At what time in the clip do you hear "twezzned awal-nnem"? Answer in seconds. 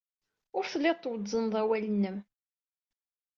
0.99-2.17